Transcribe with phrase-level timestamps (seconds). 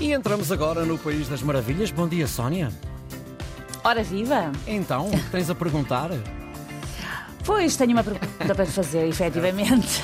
[0.00, 1.90] E entramos agora no País das Maravilhas.
[1.90, 2.72] Bom dia, Sónia.
[3.84, 4.50] Ora viva!
[4.66, 6.08] Então, o que tens a perguntar?
[7.44, 10.02] Pois tenho uma pergunta para fazer, efetivamente.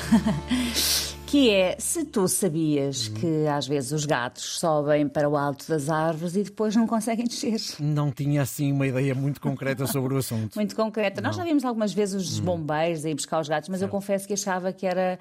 [1.25, 5.89] Que é, se tu sabias que às vezes os gatos sobem para o alto das
[5.89, 7.59] árvores e depois não conseguem descer.
[7.79, 10.53] Não tinha assim uma ideia muito concreta sobre o assunto.
[10.55, 11.21] Muito concreta.
[11.21, 14.27] Nós já vimos algumas vezes os bombeiros a ir buscar os gatos, mas eu confesso
[14.27, 15.17] que achava que era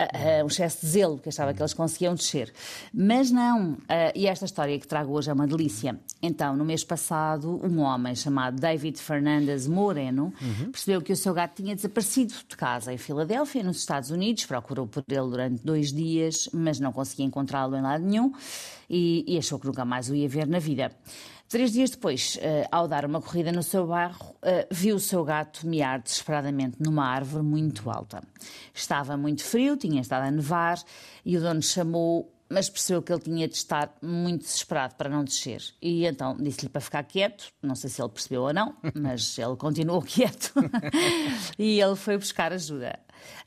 [0.00, 2.52] uh, um excesso de zelo, que achava que eles conseguiam descer.
[2.92, 3.72] Mas não.
[3.72, 5.98] Uh, e esta história que trago hoje é uma delícia.
[6.22, 10.70] Então, no mês passado, um homem chamado David Fernandes Moreno uhum.
[10.70, 14.46] percebeu que o seu gato tinha desaparecido de casa em Filadélfia, nos Estados Unidos.
[14.46, 18.32] Procurou por ele durante dois dias, mas não conseguia encontrá-lo em lado nenhum
[18.88, 20.90] e, e achou que nunca mais o ia ver na vida.
[21.48, 25.24] Três dias depois, uh, ao dar uma corrida no seu bairro, uh, viu o seu
[25.24, 28.20] gato miar desesperadamente numa árvore muito alta.
[28.74, 30.82] Estava muito frio, tinha estado a nevar
[31.24, 35.24] e o dono chamou mas percebeu que ele tinha de estar muito desesperado para não
[35.24, 35.62] descer.
[35.80, 39.56] E então disse-lhe para ficar quieto, não sei se ele percebeu ou não, mas ele
[39.56, 40.52] continuou quieto
[41.58, 42.98] e ele foi buscar ajuda.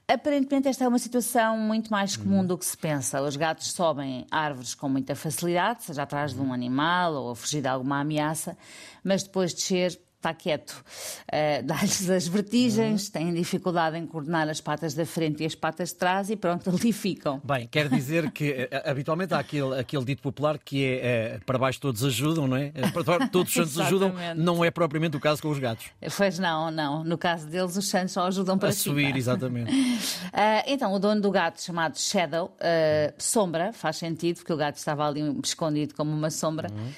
[0.08, 3.22] Aparentemente, esta é uma situação muito mais comum do que se pensa.
[3.22, 7.62] Os gatos sobem árvores com muita facilidade, seja atrás de um animal ou a fugir
[7.62, 8.58] de alguma ameaça,
[9.04, 13.12] mas depois de descer está quieto, uh, dá-lhes as vertigens, uhum.
[13.12, 16.70] têm dificuldade em coordenar as patas da frente e as patas de trás e pronto,
[16.70, 17.42] ali ficam.
[17.44, 21.58] Bem, quer dizer que eh, habitualmente há aquele, aquele dito popular que é, é para
[21.58, 22.72] baixo todos ajudam, não é?
[22.94, 25.86] Para todos os santos ajudam, não é propriamente o caso com os gatos.
[26.17, 27.04] Pois não, não.
[27.04, 29.72] No caso deles, os santos só ajudam para A subir, exatamente.
[29.72, 34.76] Uh, então, o dono do gato, chamado Shadow, uh, sombra, faz sentido, porque o gato
[34.76, 36.70] estava ali escondido como uma sombra.
[36.70, 36.92] Uhum.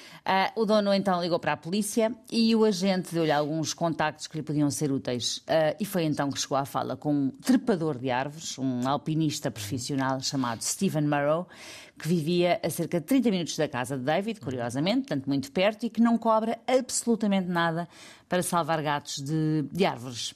[0.56, 4.42] o dono então ligou para a polícia e o agente deu-lhe alguns contactos que lhe
[4.42, 5.38] podiam ser úteis.
[5.38, 9.50] Uh, e foi então que chegou à fala com um trepador de árvores, um alpinista
[9.50, 11.46] profissional chamado Stephen Murrow,
[11.98, 15.86] que vivia a cerca de 30 minutos da casa de David, curiosamente, tanto muito perto,
[15.86, 17.88] e que não cobra absolutamente nada
[18.32, 20.32] para salvar gatos de, de árvores.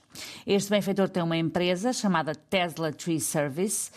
[0.47, 3.91] Este benfeitor tem uma empresa chamada Tesla Tree Service,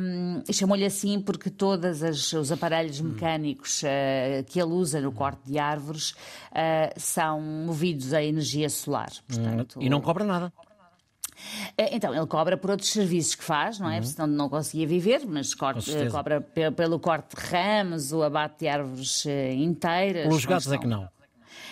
[0.00, 5.40] um, e chamou-lhe assim porque todos os aparelhos mecânicos uh, que ele usa no corte
[5.44, 9.10] de árvores uh, são movidos a energia solar.
[9.26, 10.52] Portanto, e não cobra nada.
[11.76, 13.96] É, então, ele cobra por outros serviços que faz, não é?
[13.96, 14.04] Uhum.
[14.04, 19.26] Senão não conseguia viver, mas corte, cobra pelo corte de ramos, o abate de árvores
[19.52, 20.32] inteiras.
[20.32, 21.08] Os gatos é que não.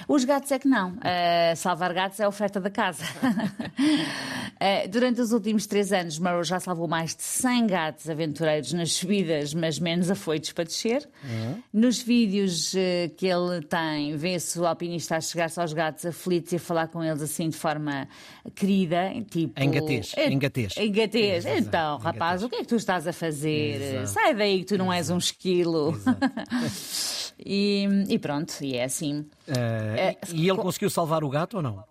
[0.08, 0.92] Os gatos é que não.
[0.92, 3.04] Uh, salvar gatos é a oferta da casa.
[3.04, 8.92] uh, durante os últimos três anos, Murrow já salvou mais de 100 gatos aventureiros nas
[8.92, 11.08] subidas, mas menos afoitos para descer.
[11.24, 11.62] Uhum.
[11.72, 16.56] Nos vídeos uh, que ele tem, vê-se o alpinista a chegar-se aos gatos aflitos e
[16.56, 18.08] a falar com eles assim de forma
[18.54, 19.60] querida, tipo...
[19.62, 20.14] Engatês.
[20.16, 20.76] Engatês.
[20.76, 21.46] Engatês.
[21.46, 23.80] Então, rapaz, o que é que tu estás a fazer?
[23.80, 24.06] Exato.
[24.08, 25.98] Sai daí que tu não és um esquilo.
[27.38, 29.20] e, e pronto, e é assim.
[29.48, 31.84] Uh, e ele conseguiu salvar o gato ou não?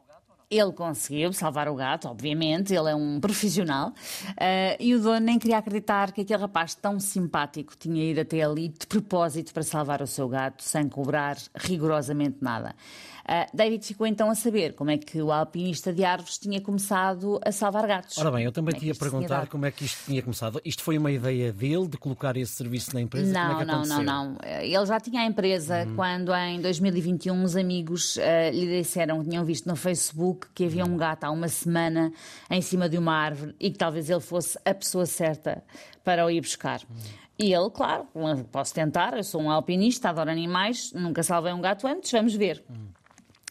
[0.49, 3.89] Ele conseguiu salvar o gato, obviamente, ele é um profissional.
[3.89, 8.43] Uh, e o dono nem queria acreditar que aquele rapaz tão simpático tinha ido até
[8.43, 12.75] ali de propósito para salvar o seu gato, sem cobrar rigorosamente nada.
[13.23, 17.39] Uh, David ficou então a saber como é que o alpinista de árvores tinha começado
[17.45, 18.17] a salvar gatos.
[18.17, 20.59] Ora bem, eu também é te ia perguntar como é que isto tinha começado.
[20.65, 23.31] Isto foi uma ideia dele de colocar esse serviço na empresa?
[23.31, 24.37] Não, é não, não, não.
[24.61, 25.95] Ele já tinha a empresa hum.
[25.95, 28.19] quando em 2021 os amigos uh,
[28.51, 32.11] lhe disseram que tinham visto no Facebook que havia um gato há uma semana
[32.49, 35.63] em cima de uma árvore e que talvez ele fosse a pessoa certa
[36.03, 36.81] para o ir buscar.
[36.81, 37.23] Hum.
[37.39, 38.05] E ele, claro,
[38.51, 42.63] posso tentar, eu sou um alpinista, adoro animais, nunca salvei um gato antes, vamos ver.
[42.69, 42.87] Hum.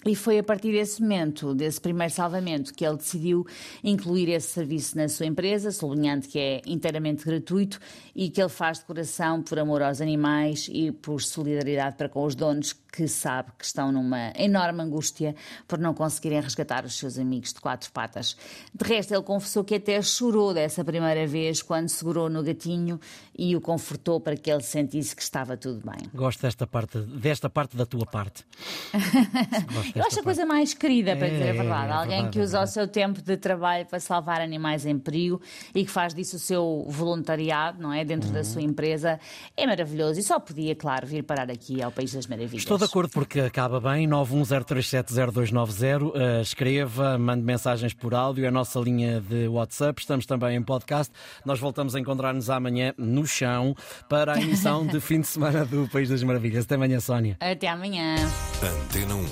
[0.05, 3.47] E foi a partir desse momento, desse primeiro salvamento, que ele decidiu
[3.85, 7.79] incluir esse serviço na sua empresa, sublinhando que é inteiramente gratuito
[8.15, 12.25] e que ele faz de coração por amor aos animais e por solidariedade para com
[12.25, 15.35] os donos que sabe que estão numa enorme angústia
[15.67, 18.37] por não conseguirem resgatar os seus amigos de quatro patas.
[18.75, 23.01] De resto, ele confessou que até chorou dessa primeira vez quando segurou no gatinho
[23.37, 26.11] e o confortou para que ele sentisse que estava tudo bem.
[26.15, 28.45] Gosto desta parte, desta parte da tua parte.
[29.97, 31.87] Eu acho a coisa mais querida, para é, dizer a verdade.
[31.87, 34.99] É, é Alguém que usa é o seu tempo de trabalho para salvar animais em
[34.99, 35.41] perigo
[35.75, 38.05] e que faz disso o seu voluntariado, não é?
[38.05, 38.35] Dentro uhum.
[38.35, 39.19] da sua empresa.
[39.57, 42.63] É maravilhoso e só podia, claro, vir parar aqui ao País das Maravilhas.
[42.63, 44.09] Estou de acordo porque acaba bem.
[44.09, 46.03] 910370290.
[46.03, 48.45] Uh, eh, escreva, mande mensagens por áudio.
[48.45, 50.01] É a nossa linha de WhatsApp.
[50.01, 51.13] Estamos também em podcast.
[51.45, 53.77] Nós voltamos a encontrar-nos amanhã no chão
[54.09, 56.65] para a emissão de fim de semana do País das Maravilhas.
[56.65, 57.37] Até amanhã, Sónia.
[57.41, 58.17] Até amanhã.
[58.63, 59.27] Antena 1.